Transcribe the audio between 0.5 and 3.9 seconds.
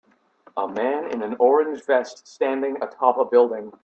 A man in an orange vest standing atop a building.